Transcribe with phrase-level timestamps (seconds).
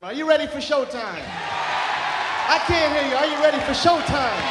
[0.00, 1.24] Are you ready for showtime?
[2.46, 3.16] I can't hear you.
[3.16, 4.44] Are you ready for showtime?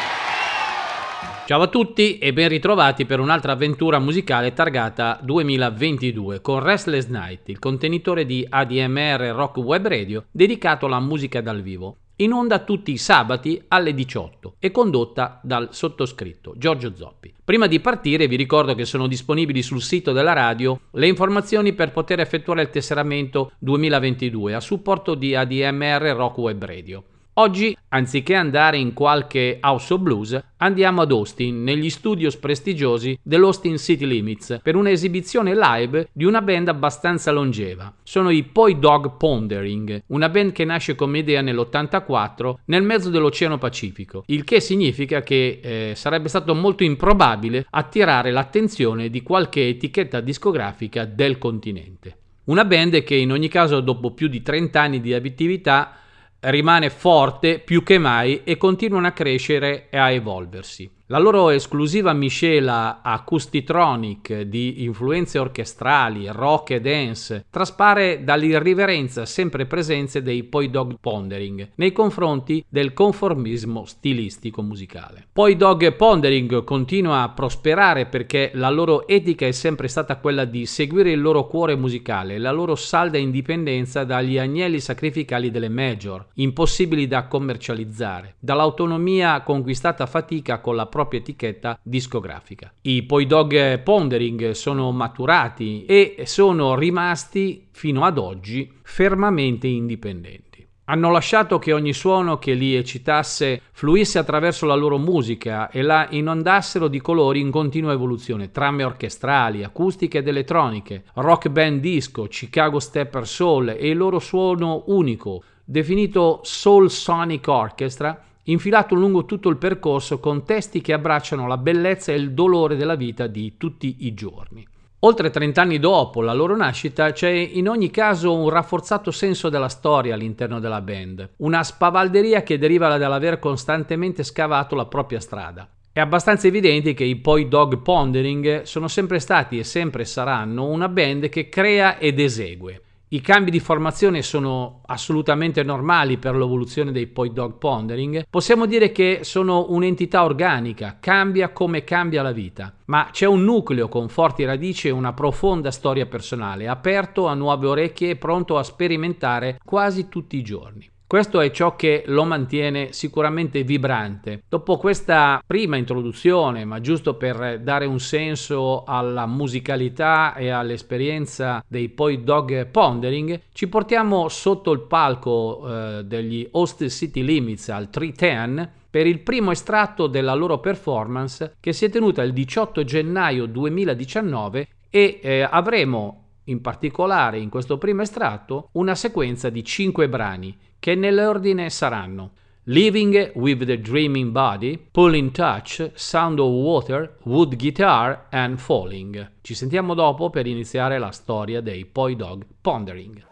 [1.46, 7.48] Ciao a tutti e ben ritrovati per un'altra avventura musicale targata 2022 con Restless Night,
[7.48, 12.92] il contenitore di ADMR Rock Web Radio dedicato alla musica dal vivo in onda tutti
[12.92, 17.34] i sabati alle 18 e condotta dal sottoscritto Giorgio Zoppi.
[17.44, 21.92] Prima di partire vi ricordo che sono disponibili sul sito della radio le informazioni per
[21.92, 27.04] poter effettuare il tesseramento 2022 a supporto di ADMR Rock Radio.
[27.40, 33.78] Oggi, anziché andare in qualche house of blues, andiamo ad Austin, negli studios prestigiosi dell'Austin
[33.78, 37.94] City Limits, per un'esibizione live di una band abbastanza longeva.
[38.02, 43.60] Sono i Poi Dog Pondering, una band che nasce come idea nell'84 nel mezzo dell'Oceano
[43.60, 50.22] Pacifico, il che significa che eh, sarebbe stato molto improbabile attirare l'attenzione di qualche etichetta
[50.22, 52.18] discografica del continente.
[52.46, 55.98] Una band che in ogni caso dopo più di 30 anni di attività
[56.40, 60.97] rimane forte più che mai e continuano a crescere e a evolversi.
[61.10, 70.22] La loro esclusiva miscela acoustitronic di influenze orchestrali, rock e dance traspare dall'irriverenza sempre presente
[70.22, 75.28] dei Poi Dog Pondering nei confronti del conformismo stilistico musicale.
[75.32, 80.66] Poi Dog Pondering continua a prosperare perché la loro etica è sempre stata quella di
[80.66, 87.08] seguire il loro cuore musicale, la loro salda indipendenza dagli agnelli sacrificali delle major, impossibili
[87.08, 92.74] da commercializzare, dall'autonomia conquistata a fatica con la propria etichetta discografica.
[92.82, 100.66] I Poi Dog Pondering sono maturati e sono rimasti fino ad oggi fermamente indipendenti.
[100.86, 106.08] Hanno lasciato che ogni suono che li eccitasse fluisse attraverso la loro musica e la
[106.10, 112.80] inondassero di colori in continua evoluzione, trame orchestrali, acustiche ed elettroniche, rock band disco, Chicago
[112.80, 119.58] Stepper Soul e il loro suono unico, definito Soul Sonic Orchestra, infilato lungo tutto il
[119.58, 124.14] percorso con testi che abbracciano la bellezza e il dolore della vita di tutti i
[124.14, 124.66] giorni.
[125.02, 129.70] Oltre 30 anni dopo la loro nascita c'è in ogni caso un rafforzato senso della
[129.70, 135.70] storia all'interno della band, una spavalderia che deriva dall'aver costantemente scavato la propria strada.
[135.92, 140.90] È abbastanza evidente che i Poi Dog Pondering sono sempre stati e sempre saranno una
[140.90, 142.82] band che crea ed esegue.
[143.10, 148.26] I cambi di formazione sono assolutamente normali per l'evoluzione dei Poi Dog Pondering.
[148.30, 153.88] Possiamo dire che sono un'entità organica, cambia come cambia la vita, ma c'è un nucleo
[153.88, 158.64] con forti radici e una profonda storia personale, aperto a nuove orecchie e pronto a
[158.64, 160.90] sperimentare quasi tutti i giorni.
[161.08, 164.44] Questo è ciò che lo mantiene sicuramente vibrante.
[164.50, 171.88] Dopo questa prima introduzione, ma giusto per dare un senso alla musicalità e all'esperienza dei
[171.88, 178.70] Poi Dog Pondering, ci portiamo sotto il palco eh, degli Host City Limits al 310
[178.90, 184.68] per il primo estratto della loro performance che si è tenuta il 18 gennaio 2019
[184.90, 190.96] e eh, avremo in particolare in questo primo estratto una sequenza di 5 brani che
[190.96, 192.32] nell'ordine saranno
[192.70, 199.32] Living with the Dreaming Body, Pull in Touch, Sound of Water, Wood Guitar and Falling.
[199.40, 203.24] Ci sentiamo dopo per iniziare la storia dei Poi Dog Pondering.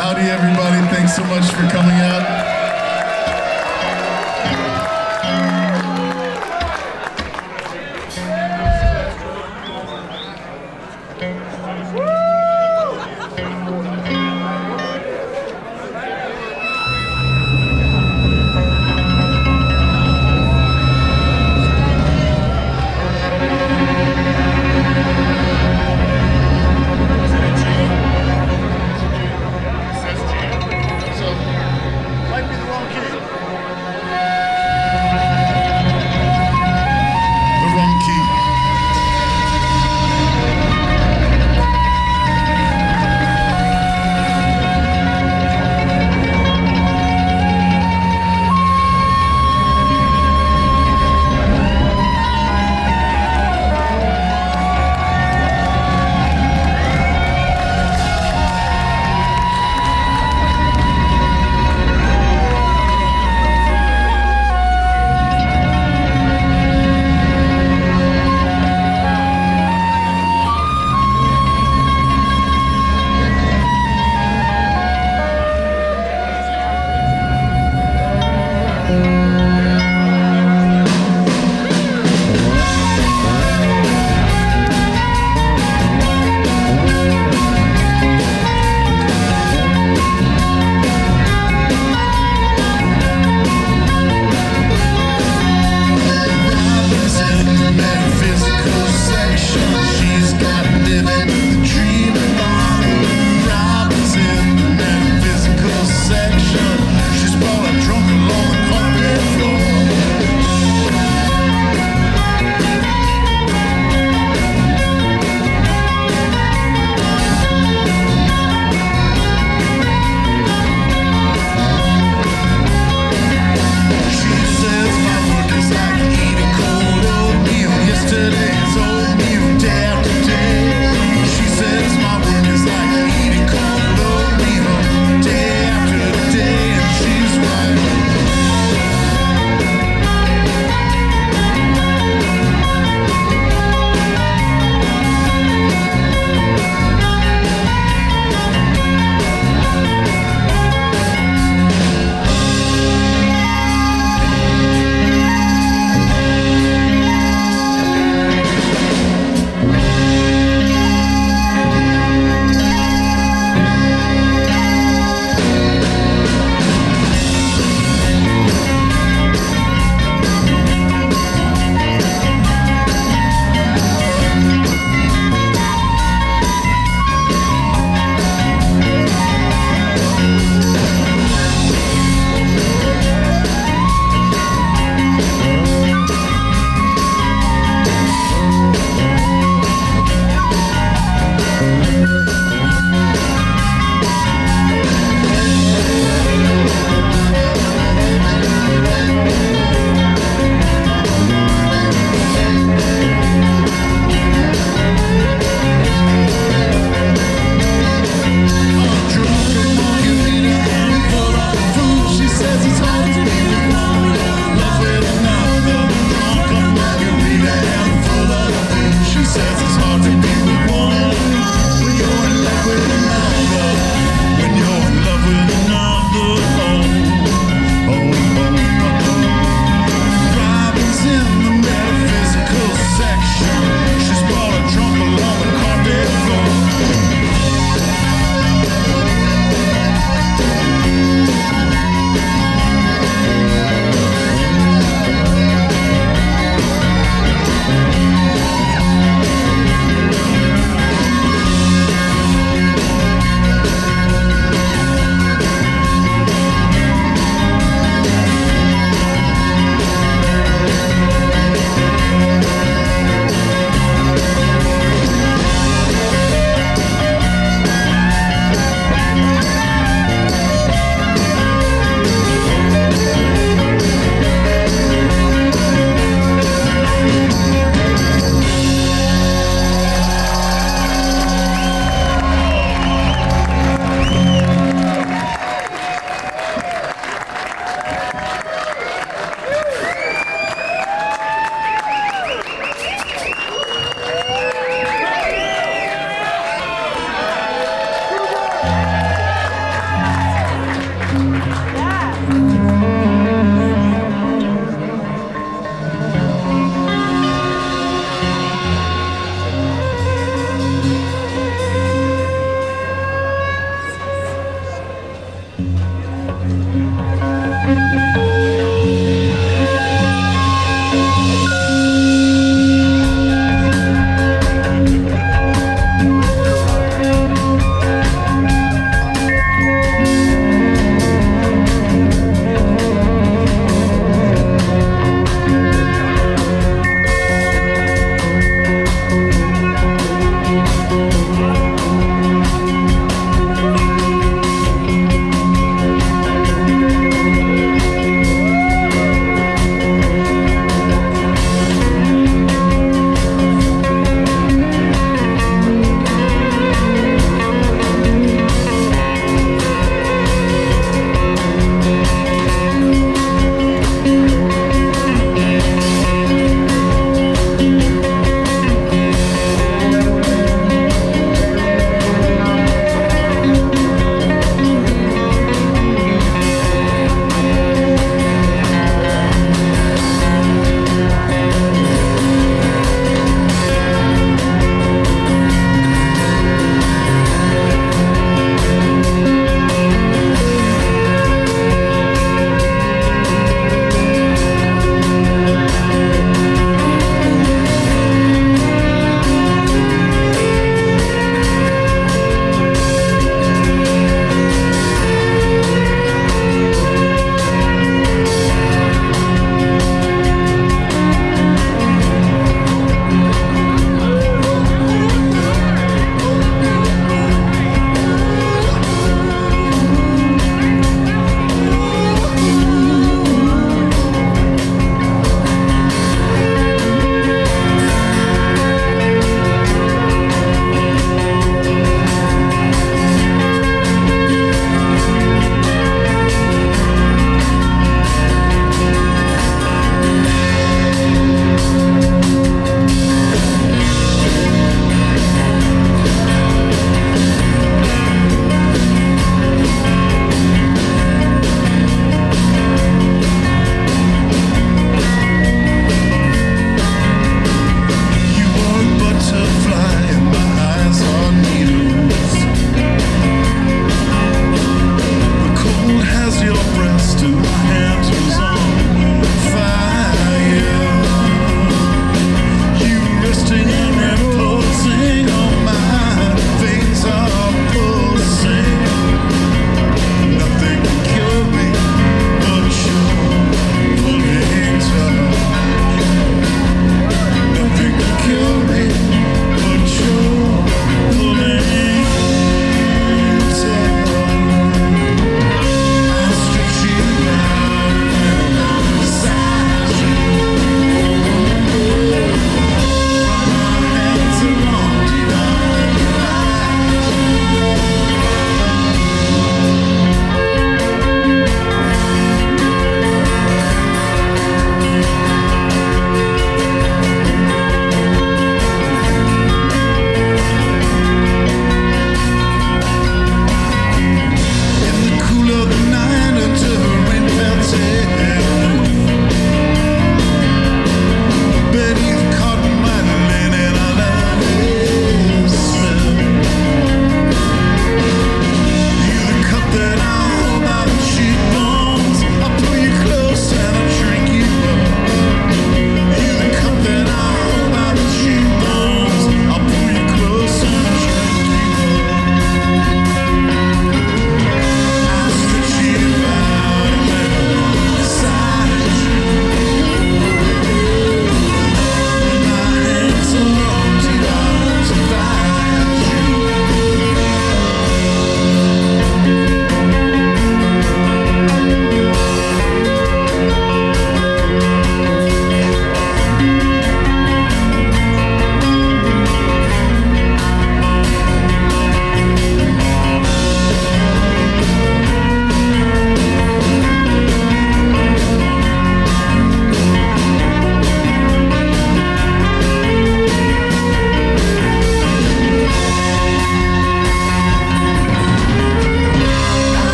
[0.00, 0.78] Howdy, everybody.
[0.94, 2.47] Thanks so much for coming out.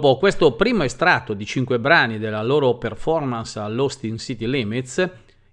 [0.00, 5.06] Dopo questo primo estratto di cinque brani della loro performance all'Austin City Limits,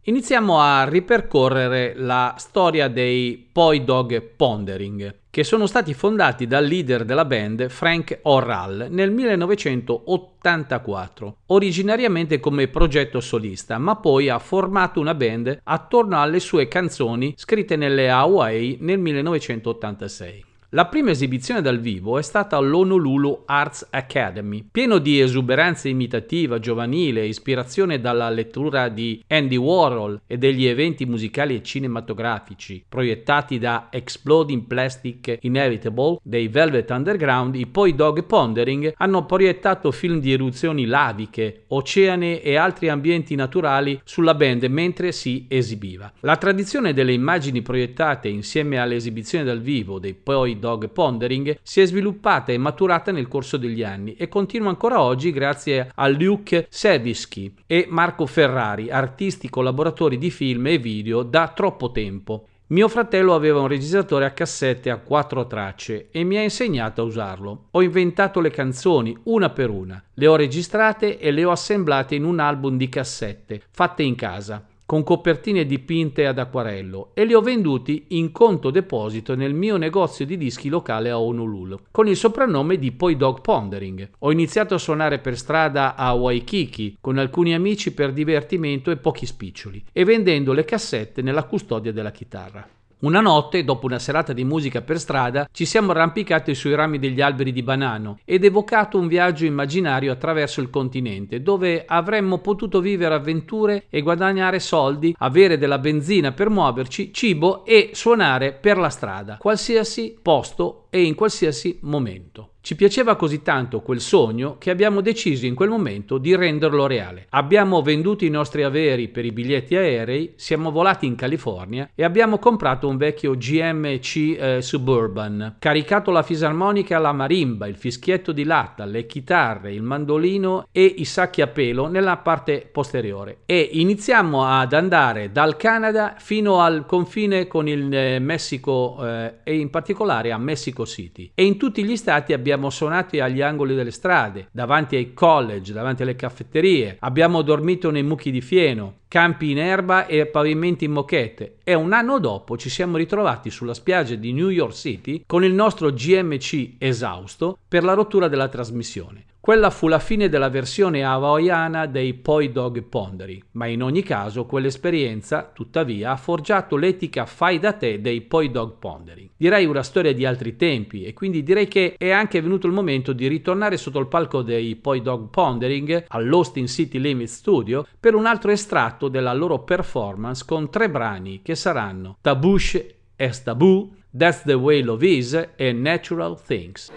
[0.04, 7.04] iniziamo a ripercorrere la storia dei Poi Dog Pondering, che sono stati fondati dal leader
[7.04, 15.14] della band Frank Orral nel 1984, originariamente come progetto solista, ma poi ha formato una
[15.14, 20.47] band attorno alle sue canzoni scritte nelle Hawaii nel 1986.
[20.72, 27.26] La prima esibizione dal vivo è stata all'Honolulu Arts Academy, pieno di esuberanza imitativa giovanile,
[27.26, 34.64] ispirazione dalla lettura di Andy Warhol e degli eventi musicali e cinematografici proiettati da Exploding
[34.64, 41.64] Plastic Inevitable dei Velvet Underground, i Poi Dog Pondering hanno proiettato film di eruzioni laviche,
[41.68, 46.12] oceani e altri ambienti naturali sulla band mentre si esibiva.
[46.20, 51.82] La tradizione delle immagini proiettate insieme alle esibizioni dal vivo dei Poi Dog Pondering si
[51.82, 56.68] è sviluppata e maturata nel corso degli anni e continua ancora oggi grazie a Luke
[56.70, 62.48] Sevisky e Marco Ferrari, artisti collaboratori di film e video da troppo tempo.
[62.70, 67.06] Mio fratello aveva un registratore a cassette a quattro tracce e mi ha insegnato a
[67.06, 67.68] usarlo.
[67.72, 72.26] Ho inventato le canzoni una per una, le ho registrate e le ho assemblate in
[72.26, 77.42] un album di cassette fatte in casa con copertine dipinte ad acquarello e li ho
[77.42, 82.80] venduti in conto deposito nel mio negozio di dischi locale a Honolulu, con il soprannome
[82.80, 84.12] di Poi Dog Pondering.
[84.20, 89.26] Ho iniziato a suonare per strada a Waikiki con alcuni amici per divertimento e pochi
[89.26, 92.66] spiccioli e vendendo le cassette nella custodia della chitarra.
[93.00, 97.22] Una notte, dopo una serata di musica per strada, ci siamo arrampicati sui rami degli
[97.22, 103.14] alberi di banano ed evocato un viaggio immaginario attraverso il continente, dove avremmo potuto vivere
[103.14, 109.38] avventure e guadagnare soldi, avere della benzina per muoverci, cibo e suonare per la strada,
[109.38, 112.54] qualsiasi posto e in qualsiasi momento.
[112.68, 117.28] Ci piaceva così tanto quel sogno che abbiamo deciso in quel momento di renderlo reale.
[117.30, 122.40] Abbiamo venduto i nostri averi per i biglietti aerei, siamo volati in California e abbiamo
[122.40, 128.84] comprato un vecchio GMC eh, Suburban, caricato la fisarmonica, la marimba, il fischietto di latta,
[128.84, 133.44] le chitarre, il mandolino e i sacchi a pelo nella parte posteriore.
[133.46, 139.58] E iniziamo ad andare dal Canada fino al confine con il eh, Messico eh, e
[139.58, 141.32] in particolare a Mexico City.
[141.34, 145.74] E in tutti gli stati abbiamo abbiamo suonato agli angoli delle strade, davanti ai college,
[145.74, 150.92] davanti alle caffetterie, abbiamo dormito nei mucchi di fieno, campi in erba e pavimenti in
[150.92, 155.44] mochette e un anno dopo ci siamo ritrovati sulla spiaggia di New York City con
[155.44, 159.26] il nostro GMC esausto per la rottura della trasmissione.
[159.48, 164.46] Quella fu la fine della versione hawaiana dei Poi Dog Ponderi, ma in ogni caso
[164.46, 169.32] quell'esperienza, tuttavia, ha forgiato l'etica fai da te dei Poi Dog Ponderi.
[169.38, 173.14] Direi una storia di altri tempi e quindi direi che è anche venuto il momento
[173.14, 178.26] di ritornare sotto il palco dei Poi Dog Pondering all'Austin City Limit Studio per un
[178.26, 182.84] altro estratto della loro performance con tre brani che saranno Tabush
[183.16, 186.92] es Taboo, That's the Way Love Is e Natural Things.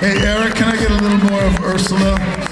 [0.00, 2.49] Hey, Eric, can I get a little more of Ursula?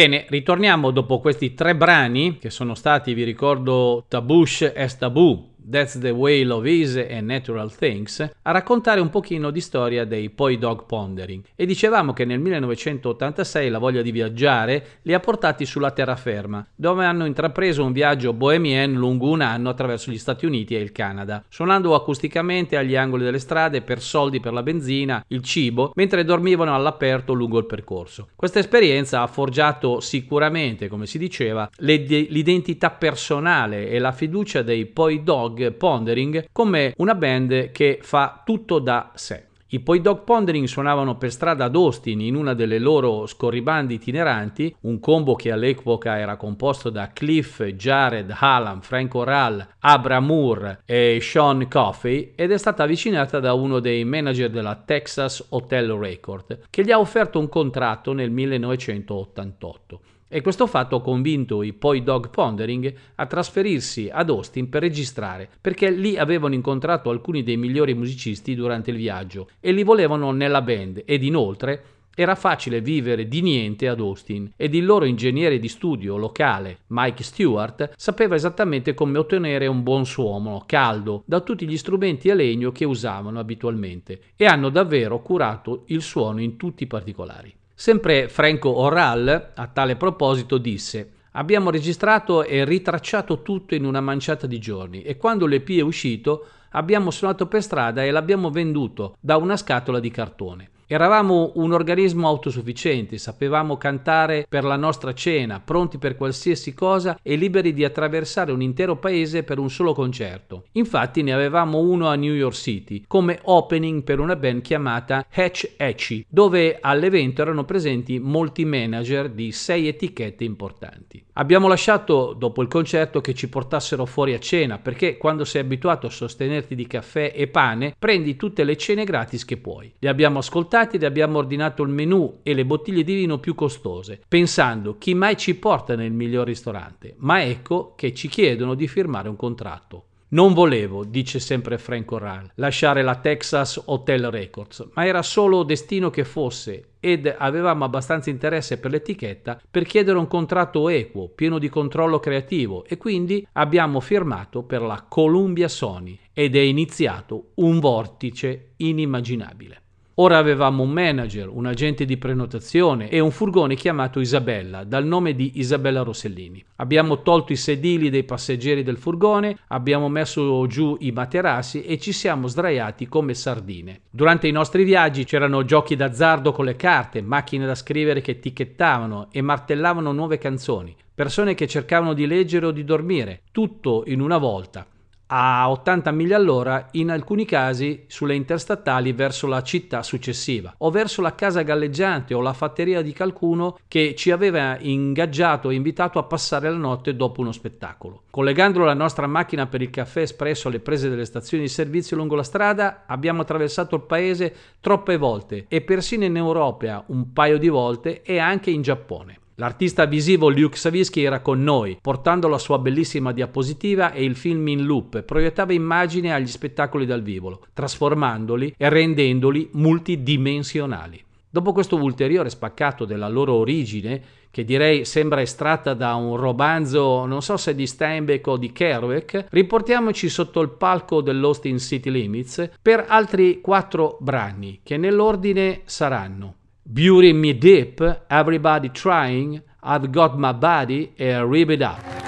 [0.00, 6.00] Bene, ritorniamo dopo questi tre brani che sono stati, vi ricordo, Tabush es Taboo, That's
[6.00, 10.58] the Way Love Is e Natural Things, a raccontare un pochino di storia dei Poi
[10.58, 11.44] Dog Pondering.
[11.54, 17.04] E dicevamo che nel 1986 la voglia di viaggiare li ha portati sulla terraferma, dove
[17.04, 21.44] hanno intrapreso un viaggio bohemien lungo un anno attraverso gli Stati Uniti e il Canada,
[21.48, 26.74] suonando acusticamente agli angoli delle strade per soldi per la benzina, il cibo, mentre dormivano
[26.74, 28.30] all'aperto lungo il percorso.
[28.34, 35.22] Questa esperienza ha forgiato sicuramente, come si diceva, l'identità personale e la fiducia dei Poi
[35.22, 39.48] Dog Pondering come una band che fa tutto da sé.
[39.72, 44.74] I Poi Dog Pondering suonavano per strada ad Austin in una delle loro scorribandi itineranti,
[44.80, 51.20] un combo che all'epoca era composto da Cliff, Jared, Alan, Frank Oral, Abra Moore e
[51.22, 56.82] Sean Coffey ed è stata avvicinata da uno dei manager della Texas Hotel Record che
[56.82, 60.00] gli ha offerto un contratto nel 1988
[60.32, 65.48] e questo fatto ha convinto i Poi Dog Pondering a trasferirsi ad Austin per registrare,
[65.60, 70.62] perché lì avevano incontrato alcuni dei migliori musicisti durante il viaggio e li volevano nella
[70.62, 71.82] band ed inoltre
[72.14, 77.22] era facile vivere di niente ad Austin ed il loro ingegnere di studio locale, Mike
[77.22, 82.72] Stewart, sapeva esattamente come ottenere un buon suono caldo da tutti gli strumenti a legno
[82.72, 87.54] che usavano abitualmente e hanno davvero curato il suono in tutti i particolari.
[87.80, 94.46] Sempre Franco Oral, a tale proposito, disse Abbiamo registrato e ritracciato tutto in una manciata
[94.46, 99.38] di giorni e quando l'EP è uscito abbiamo suonato per strada e l'abbiamo venduto da
[99.38, 100.70] una scatola di cartone.
[100.92, 107.36] Eravamo un organismo autosufficiente, sapevamo cantare per la nostra cena, pronti per qualsiasi cosa e
[107.36, 110.64] liberi di attraversare un intero paese per un solo concerto.
[110.72, 115.74] Infatti ne avevamo uno a New York City, come opening per una band chiamata Hatch
[115.76, 121.24] Hatchy, dove all'evento erano presenti molti manager di sei etichette importanti.
[121.34, 126.08] Abbiamo lasciato dopo il concerto che ci portassero fuori a cena, perché quando sei abituato
[126.08, 129.94] a sostenerti di caffè e pane, prendi tutte le cene gratis che puoi.
[130.00, 133.54] Li abbiamo ascoltati passati ed abbiamo ordinato il menù e le bottiglie di vino più
[133.54, 138.88] costose, pensando chi mai ci porta nel miglior ristorante, ma ecco che ci chiedono di
[138.88, 140.04] firmare un contratto.
[140.32, 146.08] Non volevo, dice sempre Frank Oral, lasciare la Texas Hotel Records, ma era solo destino
[146.08, 151.68] che fosse ed avevamo abbastanza interesse per l'etichetta per chiedere un contratto equo, pieno di
[151.68, 158.74] controllo creativo e quindi abbiamo firmato per la Columbia Sony ed è iniziato un vortice
[158.76, 159.82] inimmaginabile.
[160.22, 165.34] Ora avevamo un manager, un agente di prenotazione e un furgone chiamato Isabella, dal nome
[165.34, 166.62] di Isabella Rossellini.
[166.76, 172.12] Abbiamo tolto i sedili dei passeggeri del furgone, abbiamo messo giù i materassi e ci
[172.12, 174.02] siamo sdraiati come sardine.
[174.10, 179.28] Durante i nostri viaggi c'erano giochi d'azzardo con le carte, macchine da scrivere che etichettavano
[179.32, 184.36] e martellavano nuove canzoni, persone che cercavano di leggere o di dormire, tutto in una
[184.36, 184.86] volta
[185.32, 191.22] a 80 miglia all'ora, in alcuni casi sulle interstatali verso la città successiva o verso
[191.22, 196.24] la casa galleggiante o la fatteria di qualcuno che ci aveva ingaggiato e invitato a
[196.24, 198.22] passare la notte dopo uno spettacolo.
[198.30, 202.34] Collegando la nostra macchina per il caffè espresso alle prese delle stazioni di servizio lungo
[202.34, 207.68] la strada, abbiamo attraversato il paese troppe volte e persino in Europa un paio di
[207.68, 209.39] volte e anche in Giappone.
[209.60, 214.66] L'artista visivo Luke Savisky era con noi, portando la sua bellissima diapositiva e il film
[214.68, 221.22] in loop, proiettava immagini agli spettacoli dal vivo, trasformandoli e rendendoli multidimensionali.
[221.50, 227.42] Dopo questo ulteriore spaccato della loro origine, che direi sembra estratta da un romanzo, non
[227.42, 233.04] so se di Steinbeck o di Kerouac, riportiamoci sotto il palco dell'Austin City Limits per
[233.06, 236.54] altri quattro brani, che nell'ordine saranno
[236.92, 242.19] Beauty Me Deep, Everybody Trying, I've Got My Body e Rip It Up.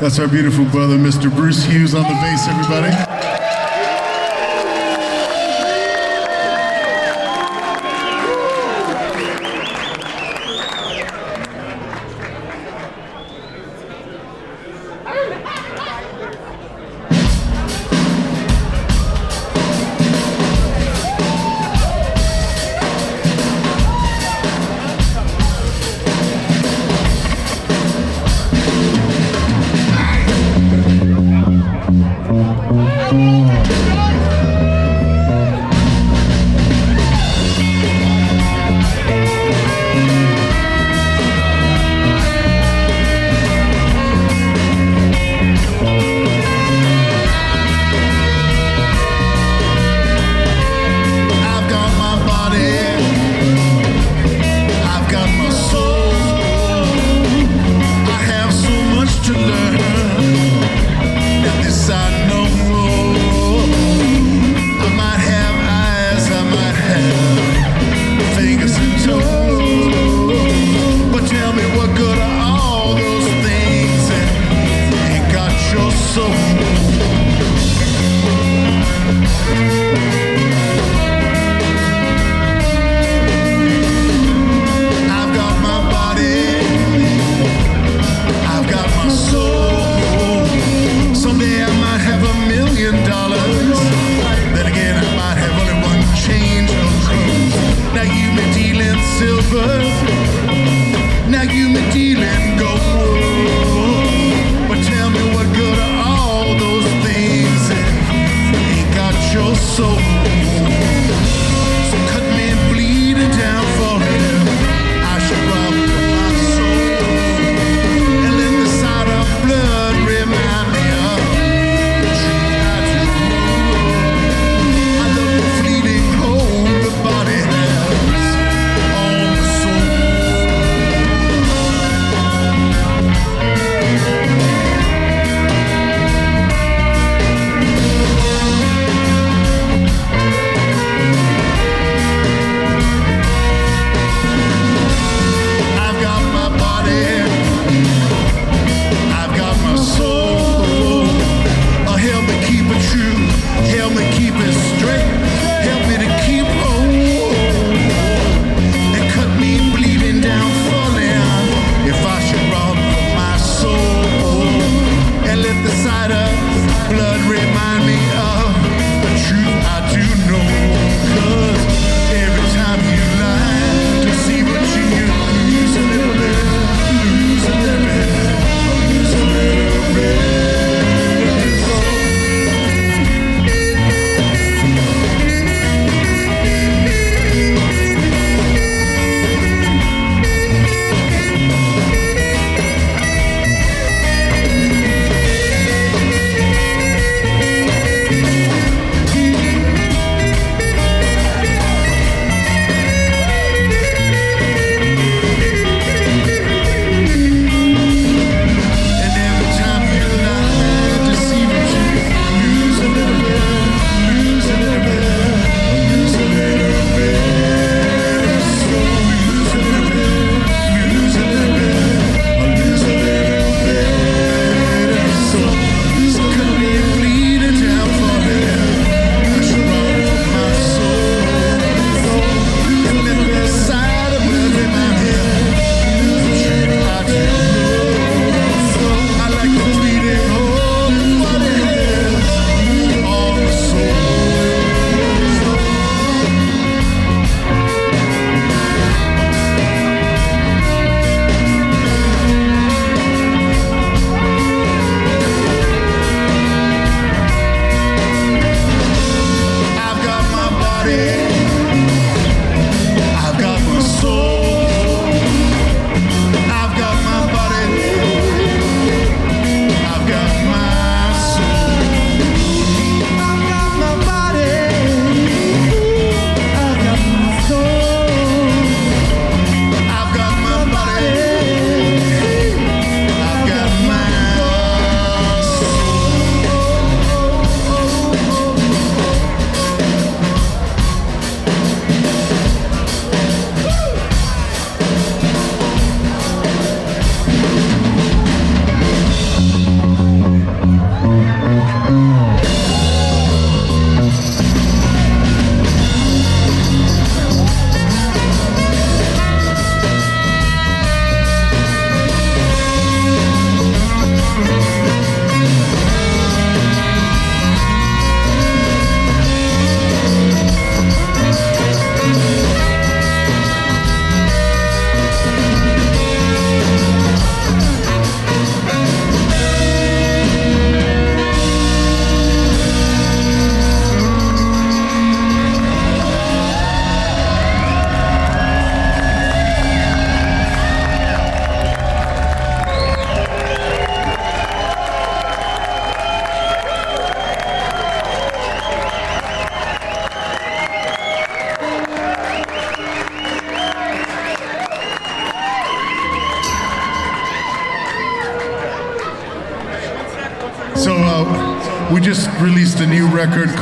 [0.00, 1.28] That's our beautiful brother, Mr.
[1.28, 3.17] Bruce Hughes on the bass, everybody.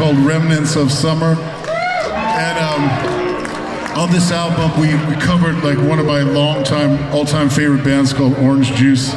[0.06, 1.34] called Remnants of Summer.
[1.34, 7.82] And um, on this album, we, we, covered like one of my longtime, all-time favorite
[7.82, 9.12] bands called Orange Juice.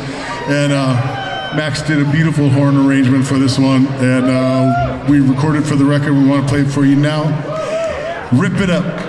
[0.47, 0.95] And uh,
[1.55, 3.85] Max did a beautiful horn arrangement for this one.
[3.85, 6.13] And uh, we recorded for the record.
[6.13, 7.25] We want to play it for you now.
[8.31, 9.08] Rip it up.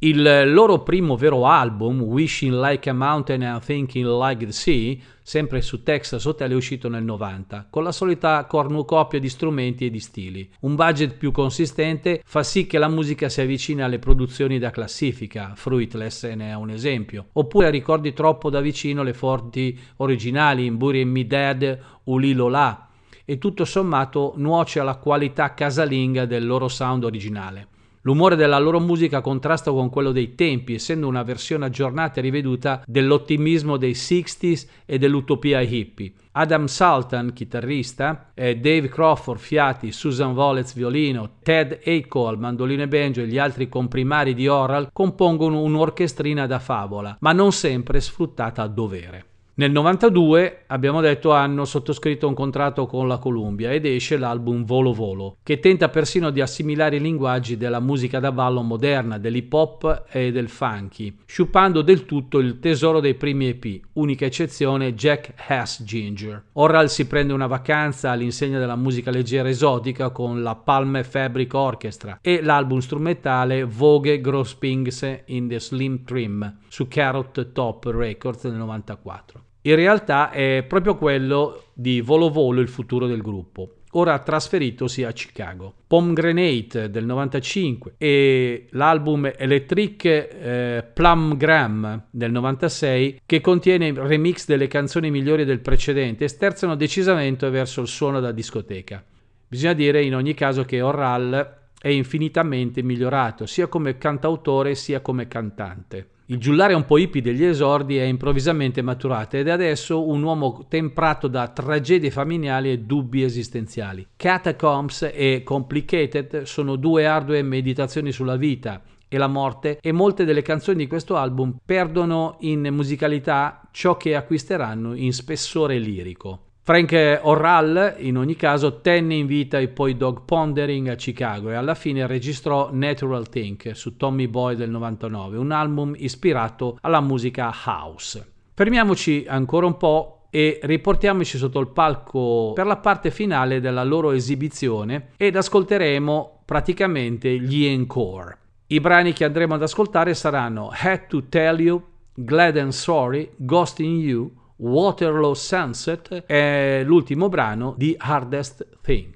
[0.00, 5.62] Il loro primo vero album, Wishing Like a Mountain and Thinking Like the Sea, sempre
[5.62, 9.98] su Texas Hotel, è uscito nel 90, con la solita cornucopia di strumenti e di
[9.98, 10.50] stili.
[10.60, 15.52] Un budget più consistente fa sì che la musica si avvicini alle produzioni da classifica,
[15.54, 21.04] Fruitless ne è un esempio, oppure ricordi troppo da vicino le forti originali in Bury
[21.04, 22.86] Me Dead, Ulilo La,
[23.24, 27.68] e tutto sommato nuoce alla qualità casalinga del loro sound originale.
[28.06, 32.84] L'umore della loro musica contrasta con quello dei tempi, essendo una versione aggiornata e riveduta
[32.86, 36.12] dell'ottimismo dei 60s e dell'utopia hippie.
[36.30, 43.22] Adam Sultan, chitarrista, Dave Crawford, fiati, Susan Volez, violino, Ted Eiko al mandolino e banjo
[43.22, 48.68] e gli altri comprimari di Oral compongono un'orchestrina da favola, ma non sempre sfruttata a
[48.68, 49.24] dovere.
[49.58, 54.92] Nel 92 abbiamo detto hanno sottoscritto un contratto con la Columbia ed esce l'album Volo
[54.92, 60.04] Volo, che tenta persino di assimilare i linguaggi della musica da ballo moderna, dell'hip hop
[60.10, 65.82] e del funky, sciupando del tutto il tesoro dei primi EP, unica eccezione Jack Has
[65.82, 66.48] Ginger.
[66.52, 72.18] Orral si prende una vacanza all'insegna della musica leggera esotica con la Palme Fabric Orchestra
[72.20, 78.56] e l'album strumentale Vogue Gross Pings in the Slim Trim su Carrot Top Records nel
[78.56, 85.04] 94 in realtà è proprio quello di Volo Volo il futuro del gruppo ora trasferitosi
[85.04, 85.74] a Chicago.
[85.86, 95.10] Pomegranate del 95 e l'album Electric eh, Plumgram del 96 che contiene remix delle canzoni
[95.10, 99.02] migliori del precedente sterzano decisamente verso il suono da discoteca.
[99.48, 105.28] Bisogna dire in ogni caso che Orral è infinitamente migliorato sia come cantautore sia come
[105.28, 106.08] cantante.
[106.28, 110.66] Il giullare un po' hippie degli esordi è improvvisamente maturato ed è adesso un uomo
[110.68, 114.04] temprato da tragedie familiari e dubbi esistenziali.
[114.16, 120.42] Catacombs e Complicated sono due ardue meditazioni sulla vita e la morte e molte delle
[120.42, 126.45] canzoni di questo album perdono in musicalità ciò che acquisteranno in spessore lirico.
[126.66, 131.54] Frank Orral in ogni caso tenne in vita i poi Dog Pondering a Chicago e
[131.54, 137.52] alla fine registrò Natural Think su Tommy Boy del 99, un album ispirato alla musica
[137.66, 138.32] house.
[138.52, 144.10] Fermiamoci ancora un po' e riportiamoci sotto il palco per la parte finale della loro
[144.10, 148.38] esibizione ed ascolteremo praticamente gli encore.
[148.66, 151.80] I brani che andremo ad ascoltare saranno Had to Tell You,
[152.12, 159.12] Glad and Sorry, Ghost in You, Waterloo Sunset è l'ultimo brano di Hardest Thing.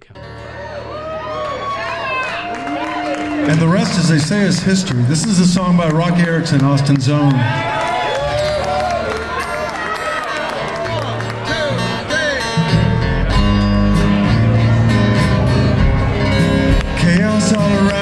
[3.48, 5.02] And the rest, as they say, is history.
[5.04, 7.32] This is a song by Rocky Erickson, Austin's own.
[16.98, 17.99] Chaos all around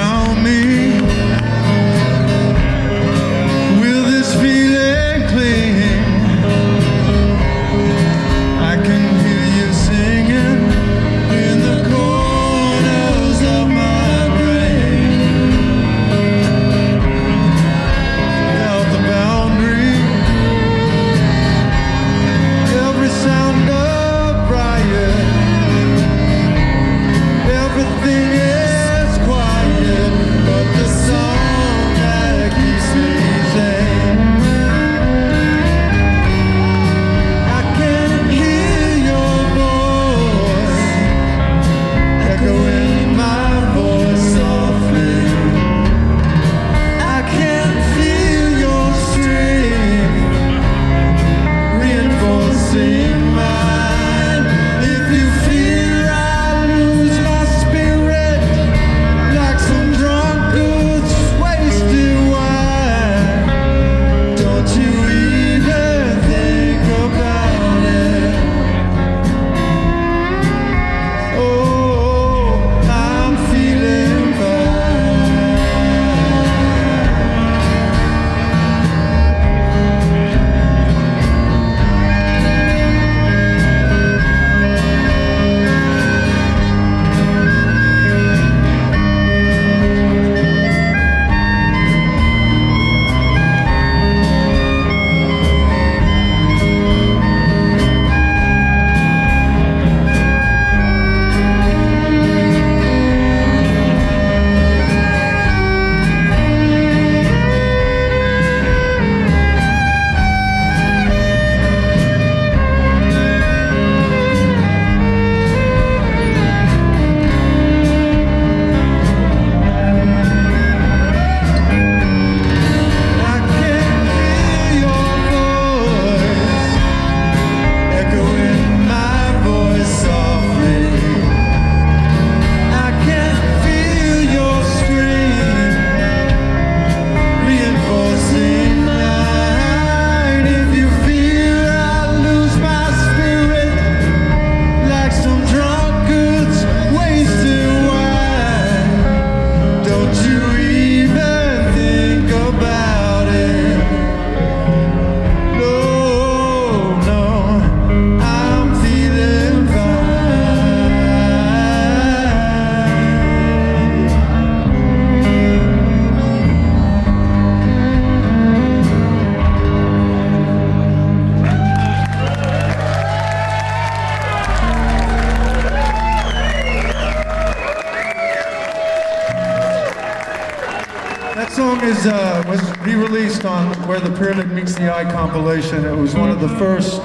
[185.39, 185.85] compilation.
[185.85, 186.99] It was one of the first.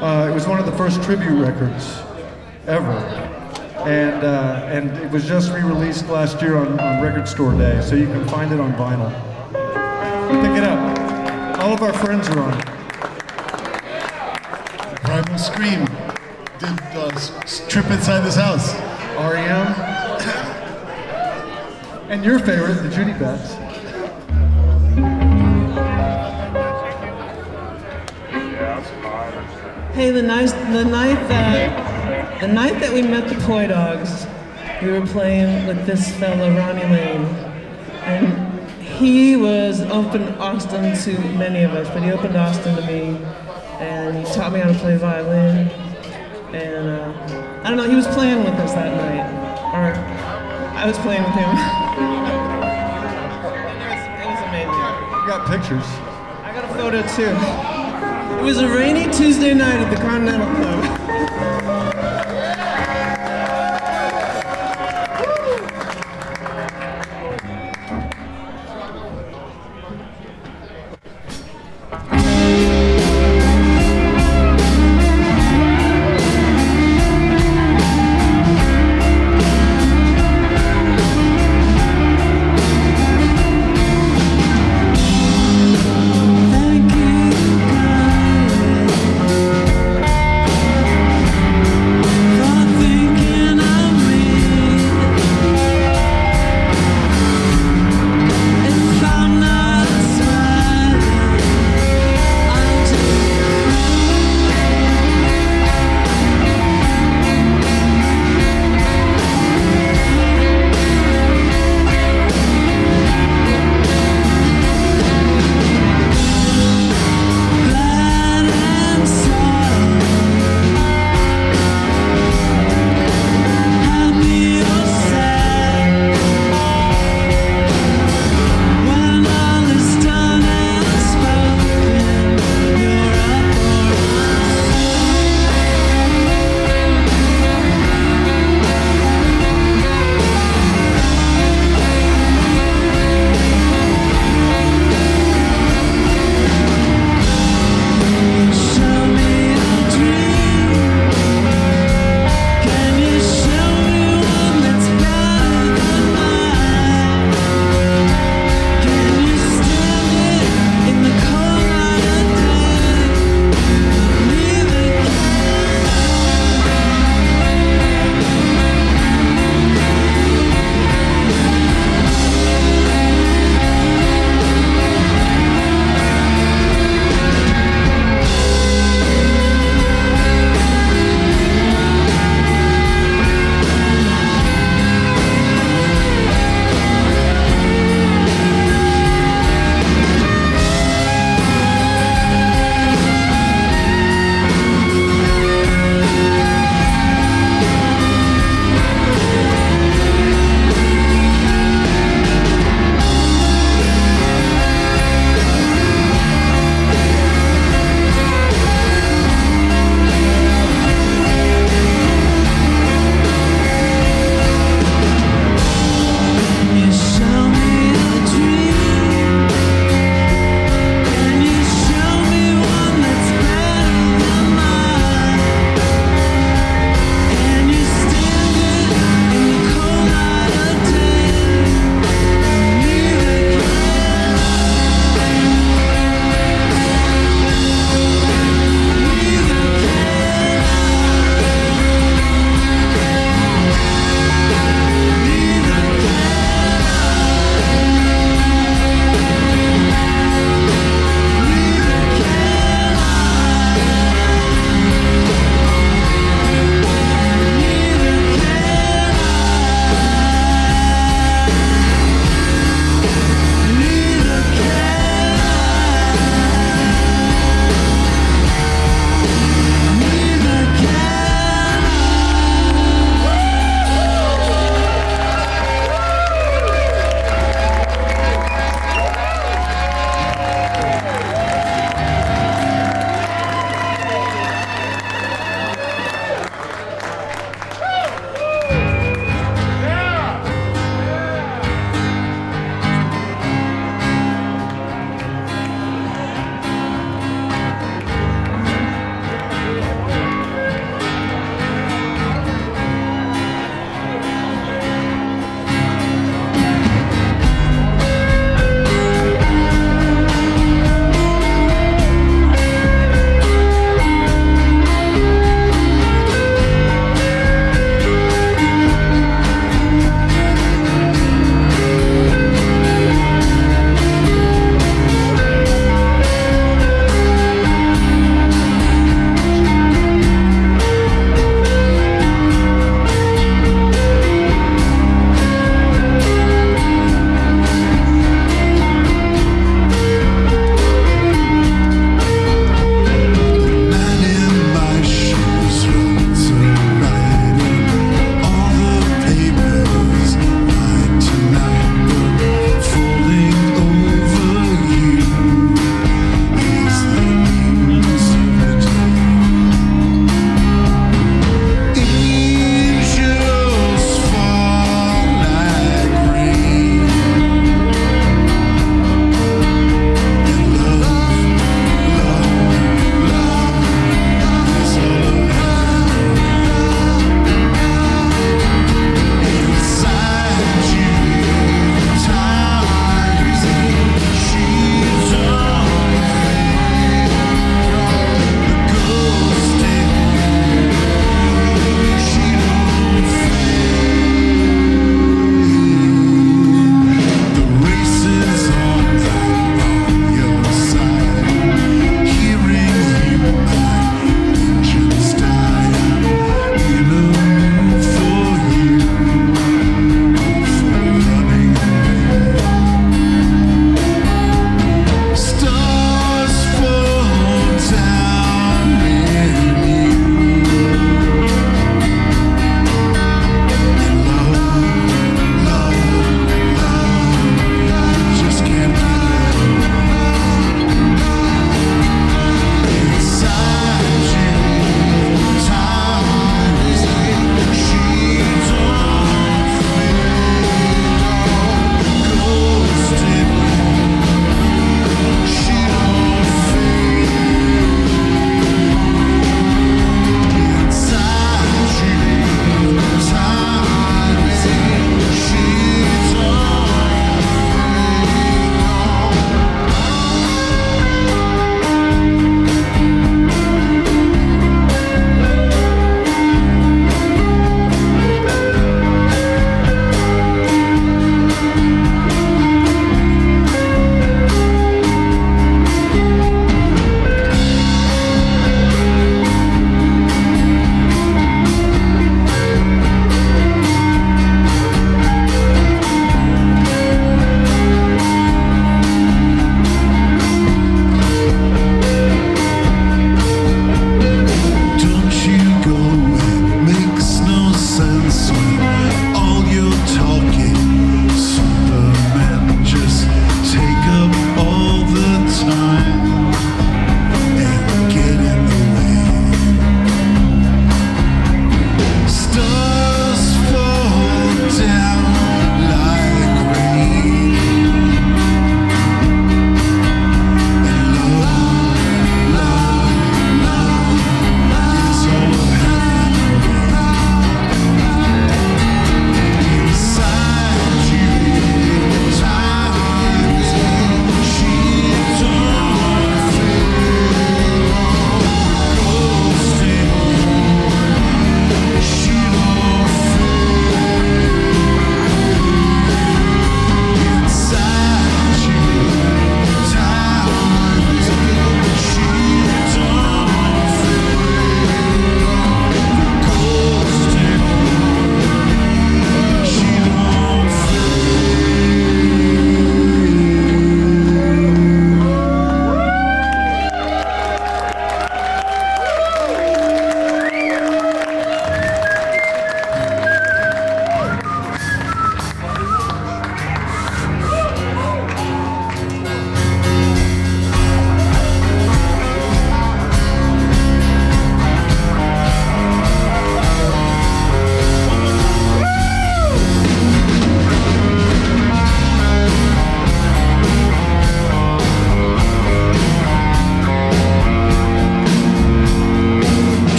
[0.00, 1.98] Uh, it was one of the first tribute records
[2.66, 2.96] ever,
[3.86, 7.94] and uh, and it was just re-released last year on, on Record Store Day, so
[7.94, 9.10] you can find it on vinyl.
[10.40, 11.58] Pick it up.
[11.60, 12.58] All of our friends are on.
[15.04, 15.84] Primal Scream
[16.58, 17.10] did uh,
[17.68, 18.72] Trip Inside This House.
[19.18, 19.98] REM.
[22.12, 23.51] And your favorite, the Judy Bats.
[32.92, 34.26] We met the Poi Dogs,
[34.82, 37.24] we were playing with this fella, Ronnie Lane,
[38.04, 43.16] and he was open Austin to many of us, but he opened Austin to me,
[43.80, 45.68] and he taught me how to play violin,
[46.52, 49.24] and uh, I don't know, he was playing with us that night,
[49.72, 49.94] or
[50.76, 51.48] I was playing with him.
[51.48, 52.12] it,
[53.88, 54.68] was, it was amazing.
[54.68, 55.86] You got pictures.
[56.44, 57.32] I got a photo too.
[58.38, 60.81] It was a rainy Tuesday night at the Continental Club.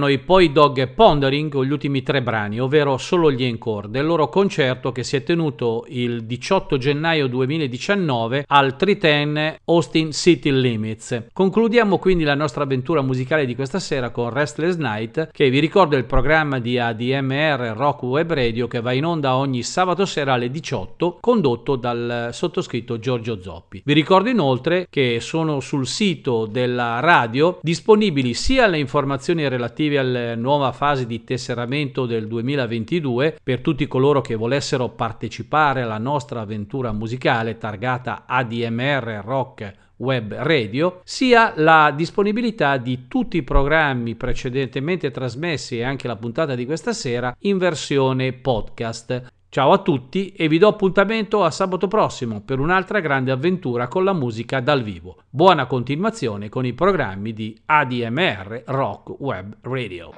[0.00, 3.90] Erano i Poi Dog e Pondering con gli ultimi tre brani, ovvero solo gli encore,
[3.90, 10.50] del loro concerto che si è tenuto il 18 gennaio 2019 al 310 Austin City
[10.50, 11.26] Limits.
[11.32, 15.96] Concludiamo quindi la nostra avventura musicale di questa sera con Restless Night, che vi ricordo
[15.96, 20.32] è il programma di ADMR Rock Web Radio che va in onda ogni sabato sera
[20.32, 23.82] alle 18, condotto dal sottoscritto Giorgio Zoppi.
[23.84, 30.34] Vi ricordo inoltre che sono sul sito della radio disponibili sia le informazioni relative alla
[30.34, 36.92] nuova fase di tesseramento del 2022 per tutti coloro che volessero partecipare alla nostra avventura
[36.92, 45.78] musicale targata ADMR Rock web radio, sia la disponibilità di tutti i programmi precedentemente trasmessi
[45.78, 49.39] e anche la puntata di questa sera in versione podcast.
[49.52, 54.04] Ciao a tutti e vi do appuntamento a sabato prossimo per un'altra grande avventura con
[54.04, 55.22] la musica dal vivo.
[55.28, 60.12] Buona continuazione con i programmi di ADMR Rock Web Radio.